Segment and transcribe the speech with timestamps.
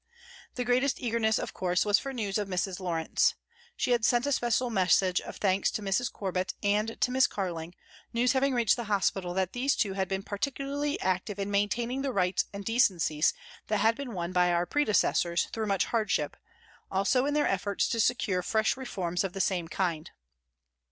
[0.55, 2.79] The greatest eagerness, of course, was for news of Mrs.
[2.79, 3.35] Lawrence.
[3.77, 6.11] She had sent a special message of thanks to Mrs.
[6.11, 7.75] Corbett and to Miss Carling,
[8.11, 12.11] news having reached the hospital that these two had been particularly active in maintaining the
[12.11, 13.35] rights and decencies
[13.67, 16.35] that had been won by our prede cessors through much hardship,
[16.91, 20.09] also in their efforts to secure fresh reforms of the same kind.